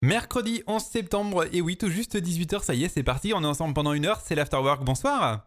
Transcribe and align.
Mercredi 0.00 0.62
11 0.68 0.80
septembre, 0.80 1.46
et 1.52 1.60
oui, 1.60 1.76
tout 1.76 1.90
juste 1.90 2.14
18h, 2.14 2.62
ça 2.62 2.72
y 2.72 2.84
est, 2.84 2.88
c'est 2.88 3.02
parti, 3.02 3.32
on 3.34 3.42
est 3.42 3.46
ensemble 3.46 3.74
pendant 3.74 3.92
une 3.92 4.06
heure, 4.06 4.20
c'est 4.24 4.36
l'Afterwork, 4.36 4.84
bonsoir 4.84 5.44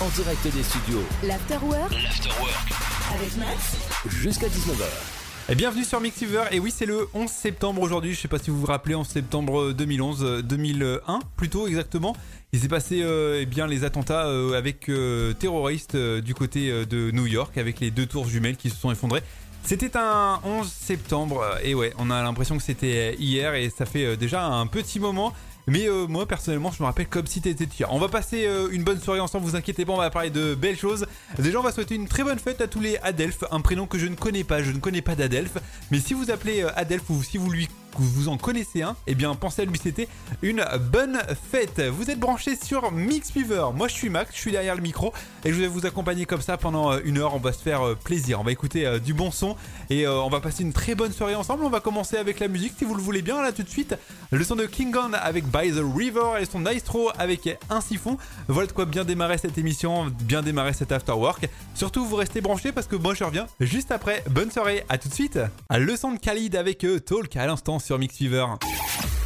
En 0.00 0.08
direct 0.10 0.44
des 0.44 0.62
studios, 0.62 1.02
L'Afterwork 1.24 1.90
l'Afterwork, 1.90 2.72
avec 3.16 3.36
Max. 3.36 3.76
jusqu'à 4.06 4.46
19h. 4.46 5.13
Et 5.48 5.54
bienvenue 5.54 5.84
sur 5.84 6.00
Mixiver, 6.00 6.44
et 6.52 6.58
oui, 6.58 6.72
c'est 6.74 6.86
le 6.86 7.06
11 7.12 7.28
septembre 7.28 7.82
aujourd'hui, 7.82 8.14
je 8.14 8.20
sais 8.20 8.28
pas 8.28 8.38
si 8.38 8.50
vous 8.50 8.58
vous 8.58 8.66
rappelez, 8.66 8.94
11 8.94 9.06
septembre 9.06 9.72
2011, 9.72 10.24
euh, 10.24 10.42
2001 10.42 11.20
plutôt 11.36 11.66
exactement, 11.66 12.16
il 12.52 12.60
s'est 12.60 12.68
passé 12.68 13.02
euh, 13.02 13.40
eh 13.42 13.46
bien 13.46 13.66
les 13.66 13.84
attentats 13.84 14.26
euh, 14.26 14.56
avec 14.56 14.88
euh, 14.88 15.34
terroristes 15.34 15.96
du 15.96 16.34
côté 16.34 16.86
de 16.86 17.10
New 17.10 17.26
York, 17.26 17.58
avec 17.58 17.80
les 17.80 17.90
deux 17.90 18.06
tours 18.06 18.26
jumelles 18.26 18.56
qui 18.56 18.70
se 18.70 18.76
sont 18.76 18.90
effondrées. 18.90 19.22
C'était 19.64 19.96
un 19.96 20.40
11 20.44 20.66
septembre 20.66 21.44
et 21.62 21.74
ouais, 21.74 21.92
on 21.98 22.10
a 22.10 22.22
l'impression 22.22 22.56
que 22.56 22.62
c'était 22.62 23.14
hier 23.16 23.54
et 23.54 23.70
ça 23.70 23.86
fait 23.86 24.16
déjà 24.16 24.44
un 24.46 24.66
petit 24.66 25.00
moment. 25.00 25.34
Mais 25.66 25.88
euh, 25.88 26.06
moi 26.06 26.26
personnellement, 26.26 26.70
je 26.70 26.82
me 26.82 26.86
rappelle 26.86 27.08
comme 27.08 27.26
si 27.26 27.40
t'étais 27.40 27.64
hier. 27.64 27.92
On 27.92 27.98
va 27.98 28.08
passer 28.08 28.46
euh, 28.46 28.68
une 28.70 28.84
bonne 28.84 29.00
soirée 29.00 29.20
ensemble, 29.20 29.46
vous 29.46 29.56
inquiétez 29.56 29.84
pas, 29.84 29.92
on 29.92 29.98
va 29.98 30.10
parler 30.10 30.30
de 30.30 30.54
belles 30.54 30.76
choses. 30.76 31.06
Déjà, 31.38 31.58
on 31.58 31.62
va 31.62 31.72
souhaiter 31.72 31.94
une 31.94 32.08
très 32.08 32.22
bonne 32.22 32.38
fête 32.38 32.60
à 32.60 32.66
tous 32.66 32.80
les 32.80 32.98
Adelphes, 32.98 33.44
un 33.50 33.60
prénom 33.60 33.86
que 33.86 33.98
je 33.98 34.06
ne 34.06 34.14
connais 34.14 34.44
pas, 34.44 34.62
je 34.62 34.72
ne 34.72 34.78
connais 34.78 35.02
pas 35.02 35.14
d'Adelphes. 35.14 35.58
Mais 35.90 36.00
si 36.00 36.14
vous 36.14 36.30
appelez 36.30 36.62
euh, 36.62 36.70
Adelphes 36.76 37.08
ou 37.10 37.22
si 37.22 37.38
vous 37.38 37.50
lui 37.50 37.68
vous 38.02 38.28
en 38.28 38.36
connaissez 38.36 38.82
un, 38.82 38.96
eh 39.06 39.14
bien 39.14 39.34
pensez 39.34 39.62
à 39.62 39.64
lui 39.64 39.78
c'était 39.82 40.08
une 40.42 40.64
bonne 40.90 41.18
fête. 41.50 41.80
Vous 41.80 42.10
êtes 42.10 42.18
branchés 42.18 42.56
sur 42.56 42.90
Mix 42.92 43.30
Fever. 43.30 43.66
Moi 43.74 43.88
je 43.88 43.94
suis 43.94 44.08
Max, 44.08 44.30
je 44.34 44.40
suis 44.40 44.52
derrière 44.52 44.74
le 44.74 44.82
micro 44.82 45.12
et 45.44 45.52
je 45.52 45.60
vais 45.60 45.66
vous 45.66 45.86
accompagner 45.86 46.26
comme 46.26 46.40
ça 46.40 46.56
pendant 46.56 46.92
euh, 46.92 47.00
une 47.04 47.18
heure. 47.18 47.34
On 47.34 47.38
va 47.38 47.52
se 47.52 47.62
faire 47.62 47.82
euh, 47.82 47.94
plaisir, 47.94 48.40
on 48.40 48.44
va 48.44 48.52
écouter 48.52 48.86
euh, 48.86 48.98
du 48.98 49.14
bon 49.14 49.30
son 49.30 49.56
et 49.90 50.06
on 50.08 50.28
va 50.28 50.40
passer 50.40 50.62
une 50.62 50.72
très 50.72 50.94
bonne 50.94 51.12
soirée 51.12 51.34
ensemble. 51.34 51.64
On 51.64 51.70
va 51.70 51.80
commencer 51.80 52.16
avec 52.16 52.40
la 52.40 52.48
musique 52.48 52.74
si 52.78 52.84
vous 52.84 52.94
le 52.94 53.02
voulez 53.02 53.22
bien 53.22 53.42
là 53.42 53.52
tout 53.52 53.62
de 53.62 53.68
suite. 53.68 53.94
Le 54.30 54.42
son 54.44 54.56
de 54.56 54.66
King 54.66 54.90
Kong 54.92 55.14
avec 55.20 55.44
By 55.44 55.72
the 55.72 55.82
River 55.96 56.40
et 56.40 56.46
son 56.46 56.60
d'Aistro 56.60 57.10
avec 57.18 57.58
Un 57.70 57.80
Siphon. 57.80 58.16
Voilà 58.48 58.66
de 58.66 58.72
quoi 58.72 58.86
bien 58.86 59.04
démarrer 59.04 59.38
cette 59.38 59.58
émission, 59.58 60.06
bien 60.22 60.42
démarrer 60.42 60.72
cet 60.72 60.92
after 60.92 61.12
work. 61.12 61.48
Surtout 61.74 62.04
vous 62.04 62.16
restez 62.16 62.40
branchés 62.40 62.72
parce 62.72 62.86
que 62.86 62.96
moi 62.96 63.14
je 63.14 63.24
reviens 63.24 63.46
juste 63.60 63.90
après. 63.90 64.24
Bonne 64.30 64.50
soirée, 64.50 64.84
à 64.88 64.98
tout 64.98 65.08
de 65.08 65.14
suite. 65.14 65.38
Le 65.70 65.96
son 65.96 66.12
de 66.12 66.18
Khalid 66.18 66.56
avec 66.56 66.86
Talk 67.04 67.36
à 67.36 67.46
l'instant 67.46 67.78
sur 67.84 67.98
Mix 67.98 68.16
Fever. 68.16 68.46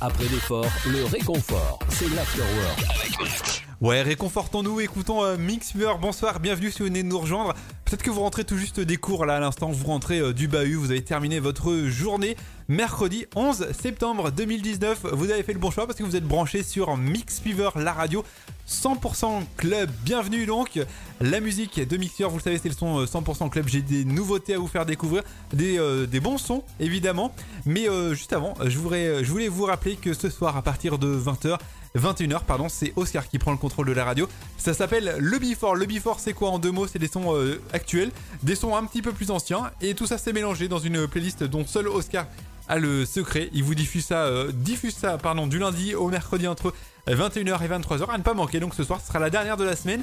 Après 0.00 0.24
l'effort, 0.24 0.66
le 0.86 1.04
réconfort, 1.04 1.78
c'est 1.88 2.08
l'Afterwork. 2.12 3.64
Ouais, 3.80 4.02
réconfortons-nous, 4.02 4.80
écoutons 4.80 5.22
euh, 5.22 5.36
Mix 5.36 5.70
Fever. 5.70 5.92
Bonsoir, 6.00 6.40
bienvenue 6.40 6.72
si 6.72 6.80
vous 6.80 6.86
venez 6.86 7.04
de 7.04 7.08
nous 7.08 7.20
rejoindre. 7.20 7.54
Peut-être 7.84 8.02
que 8.02 8.10
vous 8.10 8.20
rentrez 8.20 8.44
tout 8.44 8.56
juste 8.56 8.80
des 8.80 8.96
cours 8.96 9.26
là 9.26 9.36
à 9.36 9.40
l'instant, 9.40 9.70
vous 9.70 9.86
rentrez 9.86 10.18
euh, 10.18 10.32
du 10.32 10.48
bahut, 10.48 10.74
vous 10.74 10.90
avez 10.90 11.04
terminé 11.04 11.38
votre 11.38 11.84
journée. 11.86 12.36
Mercredi 12.70 13.24
11 13.34 13.72
septembre 13.72 14.30
2019, 14.30 15.06
vous 15.12 15.30
avez 15.30 15.42
fait 15.42 15.54
le 15.54 15.58
bon 15.58 15.70
choix 15.70 15.86
parce 15.86 15.98
que 15.98 16.04
vous 16.04 16.16
êtes 16.16 16.24
branché 16.24 16.62
sur 16.62 16.98
Mix 16.98 17.40
Fever, 17.40 17.70
la 17.76 17.94
radio 17.94 18.22
100% 18.68 19.40
club. 19.56 19.90
Bienvenue 20.04 20.44
donc. 20.44 20.78
La 21.22 21.40
musique 21.40 21.80
de 21.80 21.96
Mixer, 21.96 22.28
vous 22.28 22.36
le 22.36 22.42
savez, 22.42 22.58
c'est 22.58 22.68
le 22.68 22.74
son 22.74 23.00
euh, 23.00 23.06
100% 23.06 23.48
club. 23.48 23.68
J'ai 23.68 23.80
des 23.80 24.04
nouveautés 24.04 24.52
à 24.52 24.58
vous 24.58 24.66
faire 24.66 24.84
découvrir, 24.84 25.22
des, 25.54 25.78
euh, 25.78 26.04
des 26.04 26.20
bons 26.20 26.36
sons 26.36 26.62
évidemment. 26.78 27.34
Mais 27.64 27.88
euh, 27.88 28.12
juste 28.12 28.34
avant, 28.34 28.52
je 28.62 28.76
voudrais, 28.76 29.24
je 29.24 29.30
voulais 29.30 29.48
vous 29.48 29.64
rappeler 29.64 29.96
que 29.96 30.12
ce 30.12 30.28
soir 30.28 30.54
à 30.54 30.60
partir 30.60 30.98
de 30.98 31.18
20h, 31.18 31.56
21h, 31.98 32.44
pardon, 32.44 32.68
c'est 32.68 32.92
Oscar 32.96 33.28
qui 33.28 33.38
prend 33.38 33.50
le 33.50 33.58
contrôle 33.58 33.86
de 33.86 33.92
la 33.92 34.04
radio. 34.04 34.28
Ça 34.56 34.74
s'appelle 34.74 35.16
le 35.18 35.38
Before. 35.38 35.74
Le 35.74 35.86
Before, 35.86 36.20
c'est 36.20 36.32
quoi 36.32 36.50
en 36.50 36.58
deux 36.58 36.70
mots? 36.70 36.86
C'est 36.86 36.98
des 36.98 37.08
sons 37.08 37.34
euh, 37.34 37.60
actuels, 37.72 38.10
des 38.42 38.54
sons 38.54 38.76
un 38.76 38.84
petit 38.84 39.02
peu 39.02 39.12
plus 39.12 39.30
anciens, 39.30 39.70
et 39.80 39.94
tout 39.94 40.06
ça 40.06 40.18
c'est 40.18 40.32
mélangé 40.32 40.68
dans 40.68 40.78
une 40.78 41.06
playlist 41.06 41.44
dont 41.44 41.66
seul 41.66 41.88
Oscar 41.88 42.26
a 42.68 42.78
le 42.78 43.04
secret. 43.06 43.48
Il 43.52 43.64
vous 43.64 43.74
diffuse 43.74 44.04
ça, 44.04 44.24
euh, 44.24 44.52
ça, 44.96 45.18
pardon, 45.18 45.46
du 45.46 45.58
lundi 45.58 45.94
au 45.94 46.08
mercredi 46.08 46.46
entre 46.46 46.74
21h 47.06 47.64
et 47.64 47.68
23h. 47.68 48.10
À 48.10 48.18
ne 48.18 48.22
pas 48.22 48.34
manquer. 48.34 48.60
Donc 48.60 48.74
ce 48.74 48.84
soir, 48.84 49.00
ce 49.00 49.08
sera 49.08 49.18
la 49.18 49.30
dernière 49.30 49.56
de 49.56 49.64
la 49.64 49.74
semaine. 49.74 50.02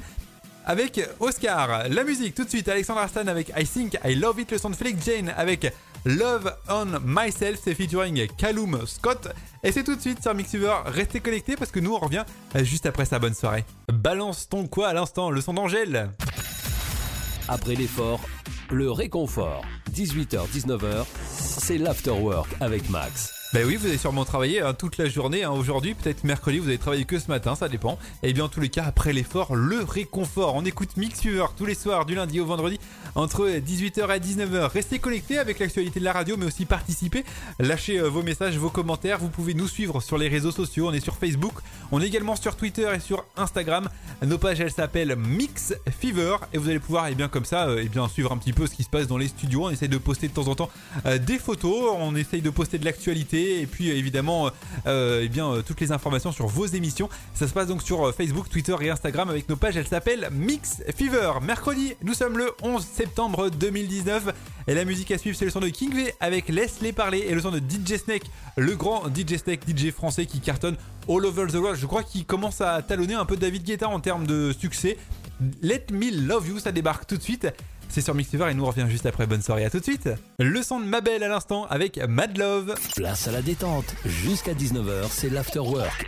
Avec 0.67 0.99
Oscar, 1.19 1.87
la 1.89 2.03
musique 2.03 2.33
tout 2.33 2.43
de 2.43 2.49
suite, 2.49 2.67
Alexandre 2.67 3.07
Stan 3.07 3.27
avec 3.27 3.53
I 3.55 3.65
Think 3.65 3.99
I 4.03 4.15
Love 4.15 4.39
It, 4.39 4.51
le 4.51 4.57
son 4.57 4.71
de 4.71 4.75
Felix 4.75 5.05
Jane 5.05 5.31
avec 5.37 5.71
Love 6.05 6.55
on 6.67 6.87
Myself, 7.05 7.59
c'est 7.63 7.75
featuring 7.75 8.27
Callum 8.35 8.81
Scott. 8.87 9.27
Et 9.63 9.71
c'est 9.71 9.83
tout 9.83 9.95
de 9.95 10.01
suite 10.01 10.23
sur 10.23 10.33
Mixiver, 10.33 10.73
restez 10.87 11.19
connectés 11.19 11.55
parce 11.55 11.69
que 11.69 11.79
nous 11.79 11.93
on 11.93 11.99
revient 11.99 12.23
juste 12.63 12.87
après 12.87 13.05
sa 13.05 13.19
bonne 13.19 13.35
soirée. 13.35 13.63
Balance 13.93 14.49
ton 14.49 14.65
quoi 14.65 14.87
à 14.87 14.93
l'instant, 14.93 15.29
le 15.29 15.39
son 15.39 15.53
d'Angèle 15.53 16.09
Après 17.47 17.75
l'effort, 17.75 18.21
le 18.71 18.89
réconfort. 18.89 19.63
18h-19h, 19.93 21.05
c'est 21.29 21.77
l'Afterwork 21.77 22.49
avec 22.59 22.89
Max. 22.89 23.44
Bah 23.55 23.61
oui, 23.65 23.77
vous 23.77 23.85
avez 23.85 23.97
sûrement 23.97 24.25
travaillé 24.25 24.59
hein, 24.59 24.73
toute 24.73 24.97
la 24.97 25.07
journée 25.07 25.45
hein, 25.45 25.51
aujourd'hui, 25.51 25.93
peut-être 25.93 26.25
mercredi, 26.25 26.59
vous 26.59 26.67
avez 26.67 26.77
travaillé 26.77 27.05
que 27.05 27.17
ce 27.19 27.29
matin, 27.29 27.55
ça 27.55 27.69
dépend. 27.69 27.97
Et 28.21 28.33
bien 28.33 28.43
en 28.43 28.49
tous 28.49 28.59
les 28.59 28.67
cas, 28.67 28.83
après 28.83 29.13
l'effort, 29.13 29.55
le 29.55 29.81
réconfort. 29.81 30.55
On 30.55 30.65
écoute 30.65 30.97
Mix 30.97 31.21
Fever 31.21 31.45
tous 31.55 31.65
les 31.65 31.73
soirs 31.73 32.05
du 32.05 32.15
lundi 32.15 32.41
au 32.41 32.45
vendredi 32.45 32.81
entre 33.15 33.47
18h 33.47 34.13
et 34.13 34.19
19h. 34.19 34.71
Restez 34.71 34.99
connectés 34.99 35.37
avec 35.37 35.59
l'actualité 35.59 36.01
de 36.01 36.05
la 36.05 36.11
radio, 36.11 36.35
mais 36.37 36.45
aussi 36.45 36.65
participez. 36.65 37.23
Lâchez 37.59 37.97
euh, 37.97 38.09
vos 38.09 38.21
messages, 38.21 38.57
vos 38.57 38.69
commentaires. 38.69 39.19
Vous 39.19 39.29
pouvez 39.29 39.53
nous 39.53 39.69
suivre 39.69 40.01
sur 40.01 40.17
les 40.17 40.27
réseaux 40.27 40.51
sociaux. 40.51 40.89
On 40.89 40.93
est 40.93 40.99
sur 40.99 41.15
Facebook, 41.15 41.53
on 41.93 42.01
est 42.01 42.07
également 42.07 42.35
sur 42.35 42.57
Twitter 42.57 42.89
et 42.93 42.99
sur 42.99 43.25
Instagram. 43.37 43.89
Nos 44.25 44.37
pages, 44.37 44.59
elles 44.59 44.71
s'appellent 44.71 45.15
Mix 45.15 45.73
Fever 45.99 46.35
et 46.53 46.57
vous 46.57 46.69
allez 46.69 46.79
pouvoir, 46.79 47.07
et 47.07 47.15
bien 47.15 47.29
comme 47.29 47.45
ça, 47.45 47.69
euh, 47.69 47.81
eh 47.83 47.87
bien 47.87 48.07
suivre 48.09 48.33
un 48.33 48.37
petit 48.37 48.53
peu 48.53 48.67
ce 48.67 48.75
qui 48.75 48.83
se 48.83 48.89
passe 48.89 49.07
dans 49.07 49.17
les 49.17 49.29
studios. 49.29 49.65
On 49.65 49.69
essaye 49.69 49.89
de 49.89 49.97
poster 49.97 50.27
de 50.27 50.33
temps 50.33 50.47
en 50.47 50.55
temps 50.55 50.69
euh, 51.05 51.17
des 51.17 51.39
photos, 51.39 51.95
on 51.97 52.15
essaye 52.15 52.41
de 52.41 52.49
poster 52.49 52.79
de 52.79 52.85
l'actualité 52.85 53.61
et 53.61 53.65
puis 53.65 53.89
évidemment, 53.89 54.49
eh 54.85 55.29
bien 55.29 55.61
toutes 55.65 55.79
les 55.79 55.91
informations 55.91 56.33
sur 56.33 56.47
vos 56.47 56.65
émissions. 56.65 57.09
Ça 57.33 57.47
se 57.47 57.53
passe 57.53 57.67
donc 57.67 57.81
sur 57.81 58.13
Facebook, 58.13 58.49
Twitter 58.49 58.75
et 58.81 58.89
Instagram 58.89 59.29
avec 59.29 59.47
nos 59.47 59.55
pages. 59.55 59.77
Elles 59.77 59.87
s'appellent 59.87 60.29
Mix 60.31 60.83
Fever. 60.97 61.31
Mercredi, 61.41 61.93
nous 62.03 62.13
sommes 62.13 62.37
le 62.37 62.51
11 62.61 62.83
septembre 62.83 63.04
2019 63.59 64.33
et 64.67 64.73
la 64.73 64.85
musique 64.85 65.11
à 65.11 65.17
suivre, 65.17 65.37
c'est 65.37 65.45
le 65.45 65.51
son 65.51 65.59
de 65.59 65.69
King 65.69 65.93
V 65.93 66.13
avec 66.19 66.49
Laisse-les 66.49 66.91
parler 66.93 67.19
et 67.19 67.35
le 67.35 67.41
son 67.41 67.51
de 67.51 67.59
DJ 67.59 67.97
Snake, 67.97 68.23
le 68.57 68.75
grand 68.75 69.03
DJ 69.07 69.37
Snake, 69.37 69.61
DJ 69.67 69.91
français 69.91 70.25
qui 70.25 70.39
cartonne 70.39 70.75
all 71.07 71.25
over 71.25 71.47
the 71.47 71.55
world. 71.55 71.79
Je 71.79 71.85
crois 71.85 72.03
qu'il 72.03 72.25
commence 72.25 72.61
à 72.61 72.81
talonner 72.81 73.13
un 73.13 73.25
peu 73.25 73.37
David 73.37 73.63
Guetta 73.63 73.87
en 73.87 73.99
termes 73.99 74.25
de 74.25 74.53
succès. 74.57 74.97
Let 75.61 75.87
Me 75.91 76.11
Love 76.11 76.47
You, 76.47 76.59
ça 76.59 76.71
débarque 76.71 77.05
tout 77.07 77.17
de 77.17 77.23
suite. 77.23 77.47
C'est 77.89 78.01
sur 78.01 78.15
Mixfever 78.15 78.49
et 78.49 78.53
nous 78.53 78.63
on 78.63 78.67
revient 78.67 78.87
juste 78.89 79.05
après. 79.05 79.27
Bonne 79.27 79.41
soirée, 79.41 79.65
à 79.65 79.69
tout 79.69 79.79
de 79.79 79.83
suite. 79.83 80.09
Le 80.39 80.61
son 80.63 80.79
de 80.79 80.85
Mabel 80.85 81.23
à 81.23 81.27
l'instant 81.27 81.65
avec 81.69 81.97
Mad 81.97 82.37
Love. 82.37 82.75
Place 82.95 83.27
à 83.27 83.31
la 83.31 83.41
détente. 83.41 83.95
Jusqu'à 84.05 84.53
19h, 84.53 85.05
c'est 85.09 85.29
l'Afterwork 85.29 86.05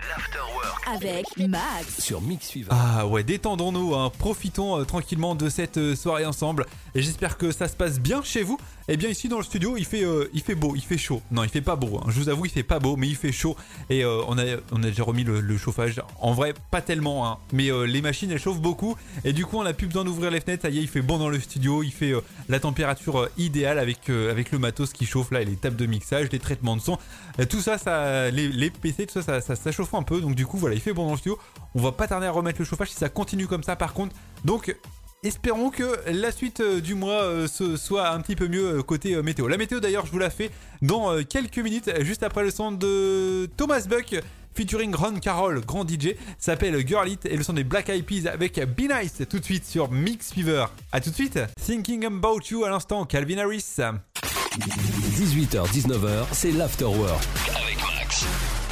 Avec 0.94 1.25
Max. 1.38 2.02
sur 2.02 2.22
Mix 2.22 2.50
Fever. 2.50 2.70
Ah 2.72 3.06
ouais, 3.08 3.24
détendons-nous, 3.24 3.94
hein. 3.94 4.09
profitons 4.20 4.80
euh, 4.80 4.86
tranquillement 4.86 5.36
de 5.36 5.50
cette 5.50 5.78
euh, 5.78 5.96
soirée 5.96 6.25
ensemble. 6.25 6.66
Et 6.96 7.02
j'espère 7.02 7.38
que 7.38 7.52
ça 7.52 7.68
se 7.68 7.75
passe 7.75 8.00
bien 8.00 8.24
chez 8.24 8.42
vous. 8.42 8.58
Et 8.90 8.96
bien 8.96 9.09
ici 9.09 9.28
dans 9.28 9.38
le 9.38 9.44
studio, 9.44 9.75
il 9.75 9.86
fait, 9.86 10.03
euh, 10.06 10.30
il 10.34 10.42
fait 10.42 10.56
beau, 10.56 10.74
il 10.75 10.81
fait 10.81 10.98
chaud. 10.98 11.22
Non, 11.31 11.44
il 11.44 11.50
fait 11.50 11.62
pas 11.62 11.75
beau. 11.75 11.98
hein. 11.98 12.06
Je 12.09 12.20
vous 12.20 12.30
avoue, 12.30 12.46
il 12.46 12.52
fait 12.52 12.64
pas 12.64 12.80
beau, 12.80 12.96
mais 12.96 13.08
il 13.08 13.16
fait 13.18 13.34
chaud. 13.34 13.58
Et 13.90 14.03
euh, 14.06 14.22
on 14.28 14.38
a, 14.38 14.44
on 14.72 14.80
déjà 14.80 15.03
remis 15.03 15.24
le, 15.25 15.58
chauffage. 15.58 16.02
En 16.22 16.34
vrai, 16.34 16.53
pas 16.72 16.81
tellement. 16.81 17.28
hein. 17.28 17.38
Mais 17.52 17.70
euh, 17.70 17.84
les 17.84 18.02
machines, 18.02 18.31
elles 18.31 18.40
chauffent 18.40 18.62
beaucoup. 18.62 18.96
Et 19.25 19.34
du 19.34 19.46
coup, 19.46 19.58
on 19.58 19.66
a 19.66 19.74
plus 19.74 19.88
besoin 19.88 20.06
d'ouvrir 20.06 20.31
les 20.31 20.40
fenêtres. 20.40 20.62
Ça 20.64 20.70
y 20.70 20.80
est, 20.80 20.81
il 20.81 20.88
fait 20.88 21.02
bon 21.02 21.18
dans 21.18 21.30
le 21.30 21.40
studio. 21.40 21.84
Il 21.84 21.92
fait 21.92 22.14
la 22.48 22.59
température 22.59 23.28
idéale 23.38 23.78
avec, 23.80 24.08
le 24.08 24.58
matos 24.58 24.94
qui 24.94 25.06
chauffe 25.06 25.31
là, 25.31 25.42
et 25.42 25.46
les 25.46 25.56
tables 25.58 25.75
de 25.75 25.86
mixage, 25.86 26.30
les 26.31 26.40
traitements 26.40 26.78
de 26.78 26.81
son. 26.81 26.98
Tout 27.50 27.59
ça, 27.62 27.78
ça 27.78 28.31
les, 28.31 28.48
les 28.48 28.69
PC, 28.69 29.06
tout 29.06 29.14
ça 29.14 29.22
ça, 29.22 29.42
ça, 29.42 29.56
ça 29.56 29.72
chauffe 29.72 29.94
un 29.94 30.04
peu. 30.04 30.22
Donc 30.22 30.36
du 30.36 30.46
coup, 30.46 30.58
voilà, 30.58 30.75
il 30.75 30.81
fait 30.81 30.94
bon 30.94 31.06
dans 31.06 31.12
le 31.12 31.18
studio. 31.18 31.38
On 31.75 31.81
va 31.81 31.92
pas 31.92 32.08
tarder 32.08 32.28
à 32.28 32.31
remettre 32.31 32.59
le 32.59 32.66
chauffage 32.66 32.90
si 32.90 32.96
ça 32.96 33.09
continue 33.09 33.48
comme 33.48 33.64
ça. 33.64 33.75
Par 33.75 33.94
contre, 33.94 34.16
donc 34.46 34.74
Espérons 35.24 35.72
que 35.72 35.98
la 36.12 36.32
suite 36.32 36.60
euh, 36.60 36.80
du 36.80 36.94
mois 36.94 37.24
euh, 37.24 37.48
ce 37.48 37.76
soit 37.76 38.12
un 38.12 38.22
petit 38.22 38.36
peu 38.36 38.48
mieux 38.48 38.78
euh, 38.78 38.84
côté 38.84 39.20
météo. 39.24 39.48
La 39.48 39.58
météo 39.58 39.80
d'ailleurs, 39.80 40.06
je 40.06 40.12
vous 40.12 40.20
la 40.20 40.30
fais 40.30 40.52
dans 40.84 41.24
quelques 41.24 41.58
minutes, 41.58 41.90
juste 42.02 42.22
après 42.22 42.44
le 42.44 42.52
son 42.52 42.72
de 42.72 43.50
Thomas 43.58 43.84
Buck 43.90 44.22
featuring 44.56 44.94
Ron 44.96 45.19
Carroll, 45.19 45.62
grand 45.66 45.88
DJ, 45.88 46.16
s'appelle 46.38 46.88
Girl 46.88 47.08
It 47.10 47.25
et 47.25 47.36
le 47.36 47.44
son 47.44 47.54
des 47.54 47.64
Black 47.64 47.90
Eyed 47.90 48.06
Peas 48.06 48.30
avec 48.31 48.60
Be 48.60 48.92
Nice 48.92 49.24
tout 49.30 49.40
de 49.40 49.46
suite 49.46 49.66
sur 49.66 49.92
Mix 49.92 50.34
Fever. 50.34 50.66
A 50.92 51.00
tout 51.00 51.10
de 51.10 51.16
suite. 51.16 51.40
Thinking 51.63 52.06
About 52.06 52.42
You 52.50 52.63
à 52.63 52.70
l'instant, 52.70 53.06
Calvin 53.06 53.38
Harris. 53.38 53.78
18h-19h, 54.58 56.25
c'est 56.31 56.52
l'Afterwork 56.52 57.24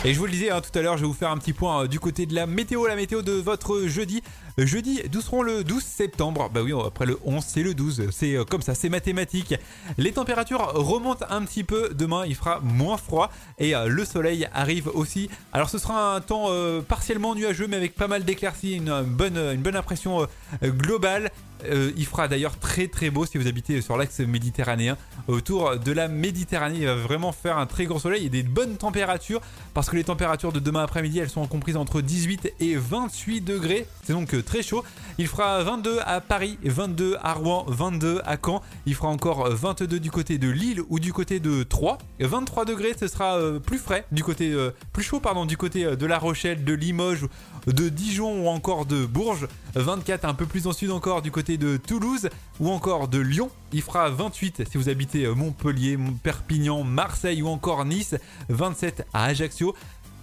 Et 0.04 0.14
je 0.14 0.20
vous 0.20 0.26
le 0.26 0.32
disais 0.32 0.50
hein, 0.50 0.62
tout 0.62 0.78
à 0.78 0.82
l'heure, 0.82 0.98
je 0.98 1.02
vais 1.02 1.08
vous 1.08 1.14
faire 1.14 1.30
un 1.30 1.38
petit 1.38 1.54
point 1.54 1.84
euh, 1.84 1.88
du 1.88 2.00
côté 2.00 2.26
de 2.26 2.34
la 2.34 2.48
météo, 2.48 2.88
la 2.88 2.96
météo 2.96 3.22
de 3.22 3.34
votre 3.34 3.86
jeudi. 3.86 4.24
Jeudi, 4.58 5.02
nous 5.14 5.20
serons 5.20 5.42
le 5.42 5.66
12 5.66 5.84
septembre. 5.84 6.50
Bah 6.54 6.62
oui, 6.64 6.72
après 6.86 7.06
le 7.06 7.20
11, 7.26 7.44
c'est 7.46 7.62
le 7.62 7.74
12. 7.74 8.08
C'est 8.12 8.38
euh, 8.38 8.46
comme 8.46 8.62
ça, 8.62 8.74
c'est 8.74 8.88
mathématique. 8.88 9.54
Les 9.98 10.14
températures 10.14 10.72
remontent 10.74 11.26
un 11.30 11.42
petit 11.44 11.66
peu. 11.66 11.90
Demain, 11.94 12.24
il 12.26 12.36
fera 12.36 12.62
moins 12.62 12.96
froid 12.96 13.30
et 13.60 13.76
euh, 13.76 13.88
le 13.88 14.06
soleil 14.06 14.48
arrive 14.54 14.88
aussi. 14.88 15.30
Alors, 15.52 15.70
ce 15.70 15.78
sera 15.78 16.16
un 16.16 16.22
temps 16.22 16.46
euh, 16.48 16.80
partiellement 16.80 17.36
nuageux, 17.36 17.68
mais 17.68 17.76
avec 17.76 17.96
pas 17.96 18.08
mal 18.08 18.24
d'éclaircies, 18.24 18.76
une, 18.76 19.02
bonne, 19.04 19.38
une 19.38 19.62
bonne 19.62 19.76
impression 19.76 20.26
globale. 20.64 21.32
Il 21.68 22.06
fera 22.06 22.28
d'ailleurs 22.28 22.60
très 22.60 22.88
très 22.88 23.10
beau 23.10 23.26
si 23.26 23.40
vous 23.40 23.48
habitez 23.48 23.82
sur 23.82 23.98
l'axe 23.98 24.20
méditerranéen. 24.20 24.98
Autour 25.28 25.80
de 25.80 25.92
la 25.92 26.08
Méditerranée, 26.08 26.80
il 26.80 26.86
va 26.86 26.96
vraiment 26.96 27.32
faire 27.32 27.58
un 27.58 27.66
très 27.66 27.86
grand 27.86 27.98
soleil 27.98 28.26
et 28.26 28.30
des 28.30 28.44
bonnes 28.44 28.78
températures 28.78 29.42
parce 29.74 29.90
que 29.90 29.96
les 29.96 30.04
températures 30.04 30.52
de 30.52 30.60
demain 30.60 30.84
après-midi, 30.84 31.20
elles 31.20 31.30
sont 31.30 31.48
comprises 31.48 31.78
entre 31.78 32.02
18 32.02 32.54
et 32.60 32.76
28 32.76 33.42
degrés. 33.42 33.88
C'est 34.04 34.14
donc 34.14 34.36
très 34.46 34.64
chaud. 34.64 34.84
Il 35.18 35.28
fera 35.28 35.64
22 35.64 36.00
à 36.06 36.22
Paris, 36.22 36.58
22 36.64 37.18
à 37.22 37.34
Rouen, 37.34 37.66
22 37.68 38.22
à 38.26 38.38
Caen. 38.44 38.62
Il 38.86 38.96
fera 38.96 39.10
encore 39.10 39.50
22 39.50 40.00
du 40.00 40.12
côté 40.12 40.38
de 40.38 40.50
Lille 40.50 40.82
ou 40.90 41.00
du 41.00 41.12
côté 41.12 41.40
de 41.40 41.64
Troyes. 41.64 41.98
23 42.20 42.66
degrés, 42.66 42.94
ce 42.98 43.08
sera 43.08 43.38
euh, 43.38 43.60
plus 43.60 43.78
frais 43.78 44.06
du 44.12 44.24
côté 44.24 44.52
euh, 44.52 44.72
plus 44.94 45.04
chaud 45.04 45.20
pardon 45.20 45.46
du 45.46 45.58
côté 45.58 45.86
euh, 45.86 45.96
de 45.96 46.06
La 46.06 46.20
Rochelle, 46.20 46.64
de 46.64 46.74
Limoges, 46.74 47.28
de 47.68 47.90
Dijon 47.90 48.46
ou 48.46 48.48
encore 48.48 48.86
de 48.86 49.06
Bourges. 49.06 49.48
24 49.76 50.26
un 50.26 50.34
peu 50.34 50.46
plus 50.46 50.68
au 50.68 50.74
sud 50.74 50.92
encore 50.92 51.22
du 51.22 51.32
côté 51.32 51.58
de 51.58 51.78
Toulouse 51.78 52.30
ou 52.60 52.70
encore 52.70 53.08
de 53.08 53.20
Lyon. 53.20 53.50
Il 53.74 53.82
fera 53.82 54.10
28 54.10 54.64
si 54.72 54.78
vous 54.78 54.88
habitez 54.88 55.28
Montpellier, 55.28 55.98
Perpignan, 56.24 56.84
Marseille 56.84 57.42
ou 57.42 57.48
encore 57.48 57.84
Nice. 57.84 58.16
27 58.50 59.06
à 59.14 59.26
Ajaccio. 59.26 59.76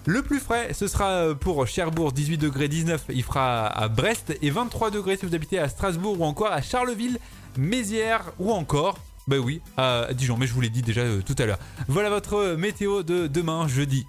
Le 0.05 0.21
plus 0.23 0.41
frais, 0.41 0.73
ce 0.73 0.89
sera 0.89 1.11
euh, 1.11 1.35
pour 1.35 1.65
Cherbourg, 1.69 2.11
18 2.13 2.37
degrés 2.37 2.67
19, 2.67 3.05
il 3.11 3.23
fera 3.23 3.69
à 3.69 3.87
Brest, 3.87 4.37
et 4.43 4.51
23 4.51 4.91
degrés 4.91 5.17
si 5.17 5.27
vous 5.27 5.35
habitez 5.35 5.61
à 5.61 5.69
Strasbourg 5.69 6.21
ou 6.21 6.25
encore 6.25 6.51
à 6.51 6.61
Charleville, 6.61 7.19
Mézières 7.57 8.33
ou 8.41 8.51
encore, 8.51 8.99
bah 9.29 9.37
oui, 9.37 9.61
à 9.77 10.09
Dijon, 10.13 10.37
mais 10.37 10.49
je 10.49 10.55
vous 10.55 10.61
l'ai 10.61 10.71
dit 10.71 10.83
déjà 10.83 11.03
euh, 11.03 11.23
tout 11.25 11.37
à 11.39 11.47
l'heure. 11.47 11.59
Voilà 11.87 12.11
votre 12.11 12.35
euh, 12.35 12.57
météo 12.57 13.05
de 13.05 13.29
demain, 13.29 13.69
jeudi. 13.69 14.07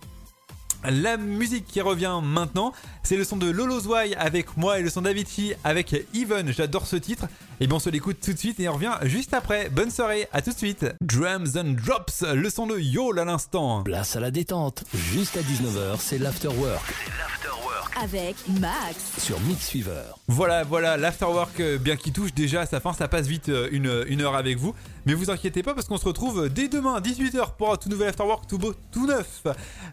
La 0.90 1.18
musique 1.18 1.66
qui 1.66 1.80
revient 1.82 2.20
maintenant, 2.22 2.74
c'est 3.04 3.16
le 3.16 3.24
son 3.24 3.38
de 3.38 3.50
Lolo 3.50 3.80
avec 4.18 4.58
moi 4.58 4.80
et 4.80 4.82
le 4.82 4.90
son 4.90 5.02
d'Avicii 5.02 5.54
avec 5.64 5.96
Even. 6.14 6.52
J'adore 6.52 6.88
ce 6.88 6.96
titre. 6.96 7.28
Et 7.60 7.68
bien 7.68 7.78
on 7.78 7.80
se 7.80 7.90
l'écoute 7.90 8.18
tout 8.22 8.34
de 8.34 8.38
suite 8.38 8.60
et 8.60 8.68
on 8.68 8.74
revient 8.74 8.94
juste 9.04 9.34
après. 9.34 9.70
Bonne 9.70 9.92
soirée, 9.92 10.28
à 10.34 10.42
tout 10.42 10.52
de 10.52 10.58
suite. 10.58 10.86
Drums 11.02 11.56
and 11.56 11.76
Drops, 11.86 12.24
le 12.24 12.50
son 12.50 12.68
de 12.68 12.78
Yol 12.78 13.20
à 13.20 13.26
l'instant. 13.26 13.84
Place 13.84 14.16
à 14.16 14.20
la 14.20 14.32
détente. 14.32 14.84
Jusqu'à 14.94 15.42
19h, 15.42 15.98
c'est 16.00 16.18
l'afterwork 16.18 16.94
Avec 18.02 18.36
Max. 18.60 18.96
sur 19.20 19.40
Mix 19.42 19.70
Fever. 19.70 20.02
Voilà, 20.28 20.64
voilà, 20.64 20.98
l'afterwork, 20.98 21.60
euh, 21.60 21.78
bien 21.78 21.96
qu'il 21.96 22.12
touche 22.12 22.34
déjà 22.34 22.62
à 22.62 22.66
sa 22.66 22.80
fin, 22.80 22.94
ça 22.94 23.08
passe 23.08 23.28
vite 23.28 23.50
euh, 23.50 23.68
une, 23.72 24.04
une 24.08 24.22
heure 24.22 24.36
avec 24.36 24.58
vous. 24.58 24.74
Mais 25.06 25.14
vous 25.14 25.30
inquiétez 25.30 25.64
pas 25.64 25.74
parce 25.74 25.88
qu'on 25.88 25.98
se 25.98 26.06
retrouve 26.06 26.50
dès 26.50 26.70
demain, 26.70 27.00
18h, 27.00 27.56
pour 27.58 27.72
un 27.72 27.76
tout 27.76 27.90
nouvel 27.90 28.08
afterwork, 28.10 28.48
tout 28.48 28.58
beau, 28.58 28.74
tout 28.92 29.06
neuf. 29.06 29.44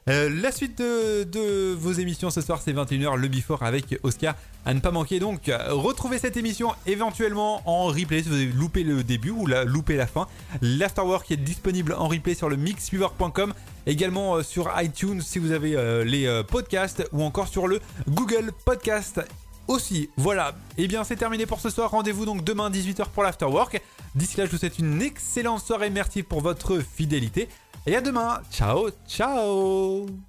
Euh, 0.08 0.30
la 0.30 0.52
suite 0.52 0.78
de, 0.78 1.24
de 1.24 1.74
vos 1.74 1.92
émissions 1.92 2.30
ce 2.30 2.40
soir, 2.40 2.60
c'est 2.64 2.72
21h, 2.72 3.16
le 3.16 3.28
Before 3.28 3.62
avec 3.62 3.98
Oscar. 4.02 4.34
À 4.66 4.74
ne 4.74 4.80
pas 4.80 4.90
manquer 4.90 5.18
donc, 5.18 5.48
euh, 5.48 5.58
retrouvez 5.70 6.18
cette 6.18 6.36
émission 6.36 6.72
éventuellement 6.86 7.62
en 7.64 7.86
replay 7.86 8.22
si 8.22 8.28
vous 8.28 8.34
avez 8.34 8.46
loupé 8.46 8.82
le 8.84 9.02
début 9.02 9.30
ou 9.30 9.46
la, 9.46 9.64
loupé 9.64 9.96
la 9.96 10.06
fin. 10.06 10.28
L'afterwork 10.62 11.30
est 11.30 11.36
disponible 11.38 11.94
en 11.94 12.08
replay 12.08 12.34
sur 12.34 12.48
le 12.48 12.56
mixfever.com, 12.56 13.52
également 13.86 14.36
euh, 14.36 14.42
sur 14.42 14.70
iTunes 14.80 15.20
si 15.20 15.38
vous 15.38 15.52
avez 15.52 15.76
euh, 15.76 16.04
les 16.04 16.26
euh, 16.26 16.42
podcasts 16.42 17.06
ou 17.12 17.22
encore 17.22 17.48
sur 17.48 17.66
le 17.66 17.80
Google 18.08 18.52
Podcast 18.64 19.20
aussi. 19.68 20.10
Voilà, 20.16 20.54
et 20.78 20.88
bien 20.88 21.04
c'est 21.04 21.16
terminé 21.16 21.46
pour 21.46 21.60
ce 21.60 21.70
soir. 21.70 21.90
Rendez-vous 21.90 22.26
donc 22.26 22.44
demain 22.44 22.70
18h 22.70 23.08
pour 23.10 23.22
l'afterwork. 23.22 23.80
D'ici 24.14 24.36
là, 24.36 24.46
je 24.46 24.50
vous 24.50 24.58
souhaite 24.58 24.78
une 24.78 25.00
excellente 25.00 25.60
soirée. 25.60 25.90
Merci 25.90 26.22
pour 26.22 26.40
votre 26.40 26.78
fidélité. 26.78 27.48
Et 27.86 27.96
à 27.96 28.00
demain. 28.00 28.40
Ciao, 28.50 28.90
ciao 29.08 30.10